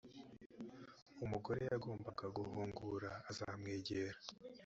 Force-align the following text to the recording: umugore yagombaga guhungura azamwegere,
umugore 1.23 1.59
yagombaga 1.71 2.25
guhungura 2.37 3.09
azamwegere, 3.29 4.17